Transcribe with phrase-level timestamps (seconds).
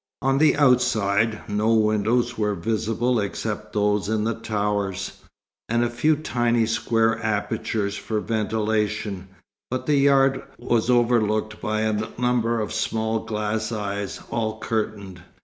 [0.23, 5.21] On the outside, no windows were visible except those in the towers,
[5.69, 9.27] and a few tiny square apertures for ventilation,
[9.69, 15.21] but the yard was overlooked by a number of small glass eyes, all curtained.